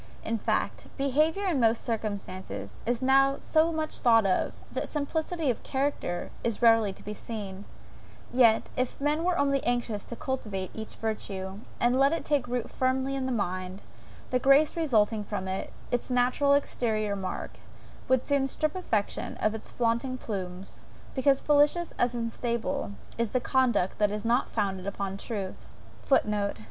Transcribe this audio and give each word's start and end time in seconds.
In 0.25 0.39
fact, 0.39 0.87
behaviour 0.97 1.45
in 1.45 1.59
most 1.59 1.83
circumstances 1.83 2.77
is 2.87 3.03
now 3.03 3.37
so 3.37 3.71
much 3.71 3.99
thought 3.99 4.25
of, 4.25 4.53
that 4.71 4.89
simplicity 4.89 5.51
of 5.51 5.61
character 5.61 6.31
is 6.43 6.59
rarely 6.59 6.91
to 6.91 7.03
be 7.03 7.13
seen; 7.13 7.65
yet, 8.33 8.67
if 8.75 8.99
men 8.99 9.23
were 9.23 9.37
only 9.37 9.63
anxious 9.63 10.03
to 10.05 10.15
cultivate 10.15 10.71
each 10.73 10.95
virtue, 10.95 11.59
and 11.79 11.99
let 11.99 12.13
it 12.13 12.25
take 12.25 12.47
root 12.47 12.71
firmly 12.71 13.13
in 13.13 13.27
the 13.27 13.31
mind, 13.31 13.83
the 14.31 14.39
grace 14.39 14.75
resulting 14.75 15.23
from 15.23 15.47
it, 15.47 15.71
its 15.91 16.09
natural 16.09 16.55
exteriour 16.55 17.15
mark, 17.15 17.59
would 18.07 18.25
soon 18.25 18.47
strip 18.47 18.75
affectation 18.75 19.37
of 19.37 19.53
its 19.53 19.69
flaunting 19.69 20.17
plumes; 20.17 20.79
because, 21.13 21.39
fallacious 21.39 21.93
as 21.99 22.15
unstable, 22.15 22.93
is 23.19 23.29
the 23.37 23.39
conduct 23.39 23.99
that 23.99 24.09
is 24.09 24.25
not 24.25 24.49
founded 24.49 24.87
upon 24.87 25.15
truth! 25.15 25.67
(Footnote. 25.99 26.57